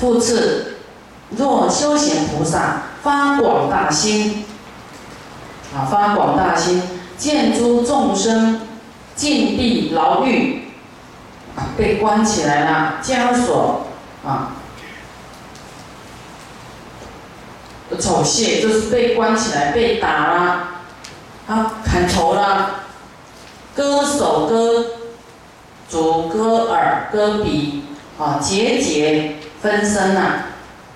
[0.00, 0.76] 复次，
[1.30, 4.44] 若修行菩萨发广大心，
[5.74, 6.82] 啊，发广大心，
[7.16, 8.60] 见诸众生
[9.16, 10.68] 禁闭牢狱，
[11.76, 13.88] 被关起来了，枷锁
[14.24, 14.52] 啊，
[17.98, 20.68] 丑亵就是被关起来，被打了，
[21.48, 22.70] 啊，砍头了，
[23.74, 24.84] 割手割
[25.88, 27.82] 足割耳割鼻，
[28.18, 30.20] 啊，节节分身呐，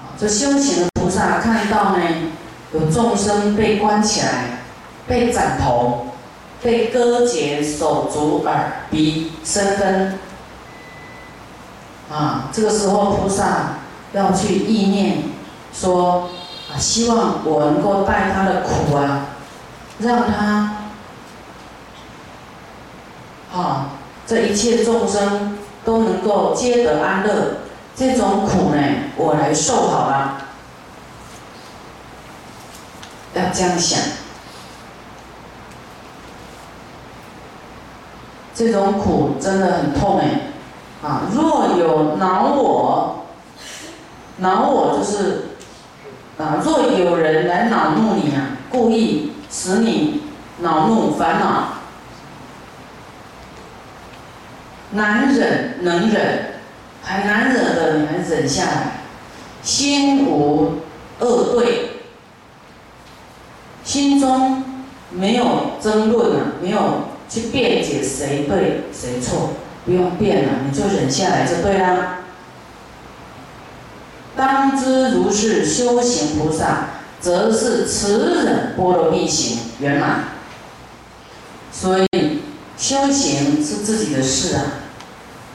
[0.00, 2.02] 啊，这修行的菩萨看到呢，
[2.72, 4.62] 有众生被关起来，
[5.06, 6.06] 被斩头，
[6.62, 10.18] 被割截手足耳鼻身分，
[12.10, 13.78] 啊，这个时候菩萨
[14.12, 15.22] 要去意念
[15.72, 16.30] 说。
[16.72, 19.26] 啊，希望我能够带他的苦啊，
[19.98, 20.76] 让他，
[23.52, 23.90] 啊，
[24.24, 27.56] 这一切众生都能够皆得安乐。
[27.96, 28.82] 这种苦呢，
[29.16, 30.46] 我来受好了。
[33.34, 33.98] 要这样想，
[38.54, 40.40] 这种苦真的很痛哎。
[41.02, 43.26] 啊，若有恼我，
[44.38, 45.46] 恼我就是。
[46.38, 50.22] 啊，若有人来恼怒你啊，故意使你
[50.60, 51.74] 恼怒烦恼，
[54.92, 56.49] 难忍能忍，
[57.10, 59.00] 还难忍的你还忍下来，
[59.64, 60.74] 心无
[61.18, 61.90] 恶对，
[63.82, 64.62] 心中
[65.10, 72.18] 没有争论啊，没有去辩解谁对谁错，不用辩了，你就忍下来就对了。
[74.36, 80.26] 当知如是修行菩萨，则是慈忍波罗蜜行圆满。
[81.72, 82.42] 所以
[82.78, 84.62] 修行是自己的事啊，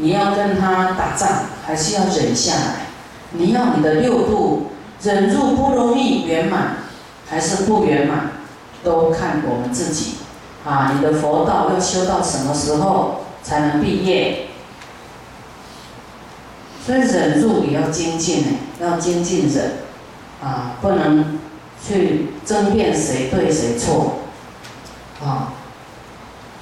[0.00, 1.28] 你要跟他打仗，
[1.64, 2.86] 还是要忍下来？
[3.32, 6.78] 你要你的六度忍入波罗蜜圆满，
[7.28, 8.32] 还是不圆满，
[8.82, 10.14] 都看我们自己
[10.64, 10.92] 啊！
[10.94, 14.46] 你的佛道要修到什么时候才能毕业？
[16.84, 18.48] 所以忍住也要精进呢，
[18.80, 19.72] 要精进忍，
[20.42, 21.38] 啊，不能
[21.86, 24.20] 去争辩谁对谁错，
[25.22, 25.52] 啊，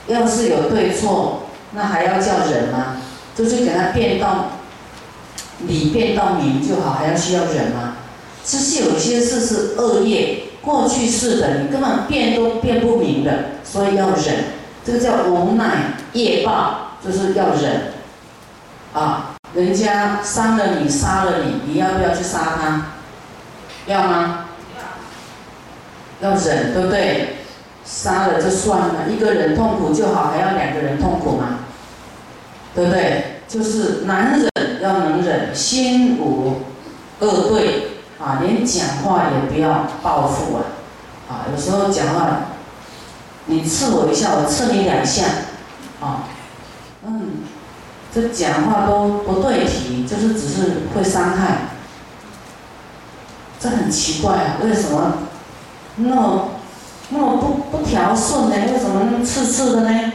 [0.08, 2.96] 要是有对错，那还要叫忍吗？
[3.38, 4.46] 就是给他变到
[5.68, 7.98] 理变到明就好，还要需要忍吗？
[8.42, 14.44] 其实有些事是恶业，过去式的，你根本变都变不明的，所以要忍，
[14.84, 17.92] 这个叫无奈业报，就是要忍，
[18.92, 19.36] 啊。
[19.54, 22.86] 人家伤了你，杀了你，你要不要去杀他？
[23.86, 24.46] 要吗？
[26.20, 27.36] 要忍，对不对？
[27.84, 31.60] 杀了就算了，一个人痛苦就好，还要两个人痛苦吗？
[32.78, 33.40] 对不对？
[33.48, 36.60] 就是难忍要能忍，心无
[37.18, 37.88] 恶对
[38.20, 40.62] 啊，连讲话也不要报复啊！
[41.28, 42.50] 啊，有时候讲话，
[43.46, 45.24] 你刺我一下，我刺你两下，
[46.00, 46.28] 啊，
[47.04, 47.30] 嗯。
[48.14, 50.62] 这讲话都不对题，就是只是
[50.94, 51.70] 会伤害，
[53.58, 54.56] 这很奇怪啊！
[54.62, 55.14] 为什么
[55.96, 56.48] 那么
[57.08, 58.54] 那么不不调顺呢？
[58.72, 60.12] 为什么那么刺刺的呢？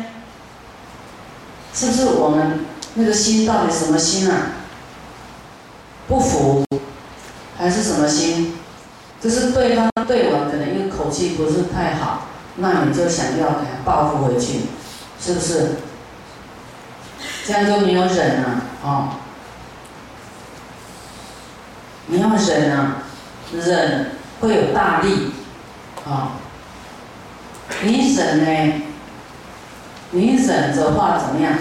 [1.73, 4.53] 是不是我们那个心到底什么心啊？
[6.07, 6.63] 不服，
[7.57, 8.53] 还是什么心？
[9.19, 14.61] 就是对方对我可能一个口气不是太好，那你就想要给他报复回去，
[15.19, 15.75] 是不是？
[17.45, 19.09] 这样就没有忍了哦。
[22.07, 23.03] 你要忍啊，
[23.53, 24.11] 忍
[24.41, 25.31] 会有大力
[26.05, 26.34] 啊。
[27.81, 28.83] 你忍呢，
[30.13, 31.53] 你忍着话怎么样？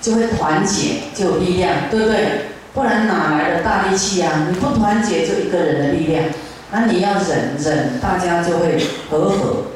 [0.00, 2.46] 就会团结，就有力量，对不对？
[2.74, 4.46] 不然哪来的大力气呀？
[4.50, 6.24] 你不团结，就一个人的力量。
[6.70, 8.78] 那你要忍忍，大家就会
[9.08, 9.66] 和和，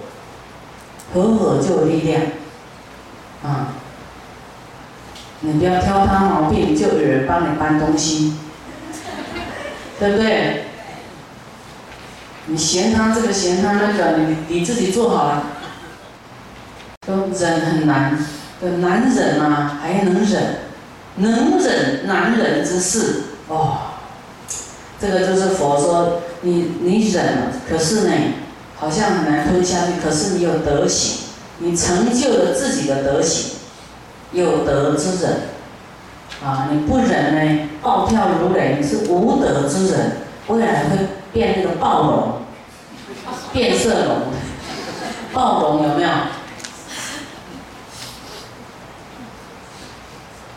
[1.15, 2.21] 和和就有力量
[3.43, 3.75] 啊。
[5.41, 8.35] 你不要挑他毛病，就有人帮你搬东西，
[9.99, 10.65] 对不对？
[12.47, 15.45] 你嫌他这个嫌他那个，你你自己做好了，
[17.09, 18.19] 都忍很难，
[18.61, 20.59] 都难忍啊，还能忍，
[21.17, 23.79] 能忍难忍之事哦。
[25.01, 28.13] 这个就是佛说，你你忍了，可是呢，
[28.77, 31.21] 好像很难吞下去，可是你有德行，
[31.61, 33.55] 你成就了自己的德行。
[34.33, 35.37] 有德之人，
[36.45, 40.19] 啊，你不忍呢，暴跳如雷，你是无德之人，
[40.49, 40.99] 未来会
[41.33, 42.43] 变那个暴龙，
[43.55, 44.17] 变色龙，
[45.33, 46.11] 暴龙有没有？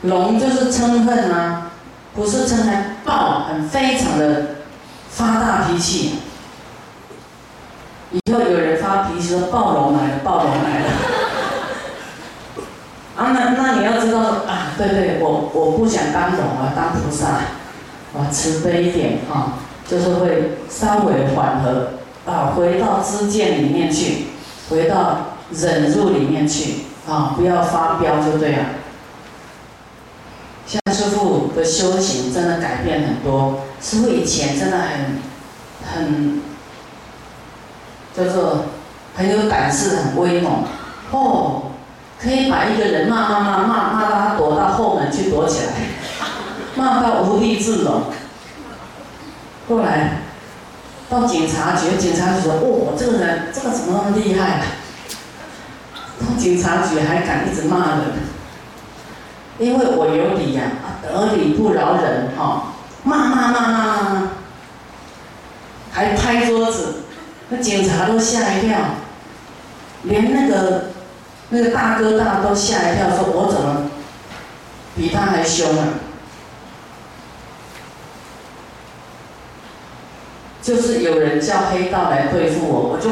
[0.03, 1.71] 龙就是嗔恨啊，
[2.15, 4.47] 不是嗔还暴，很非常的
[5.09, 6.15] 发大脾气。
[8.11, 10.85] 以后有人发脾气说暴龙来了，暴龙来了。
[13.15, 17.27] 啊，那那你要知道啊，对对，我我不想当龙啊，当菩萨，
[18.17, 21.91] 啊，慈悲一点啊，就是会稍微缓和
[22.25, 24.25] 啊，回到知见里面去，
[24.69, 28.65] 回到忍辱里面去啊，不要发飙就对了。
[31.01, 35.19] 师傅的修行真的改变很多，师傅以前真的很
[35.83, 36.41] 很
[38.15, 38.65] 叫做
[39.15, 40.63] 很有胆识，很威猛
[41.09, 41.63] 哦。
[42.21, 45.73] 可以把一个人骂骂骂骂骂到他躲到后门去躲起来，
[46.77, 48.03] 骂到无地自容。
[49.67, 50.19] 后来
[51.09, 54.61] 到警察局，警察局说：“哦，这个人这个怎么那么厉害？
[56.19, 58.01] 到警察局还敢一直骂人？
[59.57, 60.61] 因为我有理呀，
[61.01, 64.29] 得理不饶人哈，骂骂骂骂骂，
[65.91, 67.03] 还拍桌子，
[67.49, 68.77] 那警察都吓一跳，
[70.03, 70.91] 连那个。”
[71.53, 73.91] 那个大哥大都吓一跳，说：“我怎么
[74.95, 75.99] 比他还凶啊？”
[80.63, 83.09] 就是有人叫黑道来对付我，我就，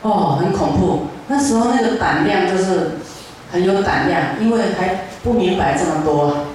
[0.00, 1.08] 哦，很恐怖。
[1.28, 2.92] 那时候那个胆量就是
[3.56, 6.48] 很有胆量，因为还不明白这么多。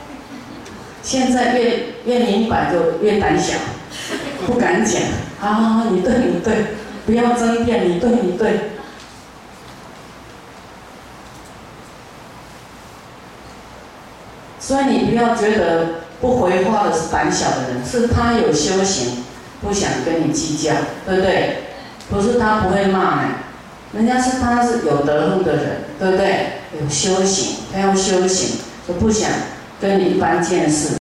[1.02, 3.58] 现在越越明白就越胆小，
[4.46, 5.02] 不敢讲。
[5.42, 6.76] 啊，你对，你对。
[7.04, 8.60] 不要争辩，你对，你对。
[14.60, 15.88] 所以你不要觉得
[16.22, 19.24] 不回话的是胆小的人，是他有修行，
[19.62, 20.76] 不想跟你计较，
[21.08, 21.64] 对不对？
[22.12, 25.66] 不是他不会骂你，人家是他是有德行的人，
[25.98, 26.61] 对不对？
[26.80, 28.58] 有修行，他要修行，
[28.88, 29.30] 就不想
[29.82, 30.96] 跟你一般见识。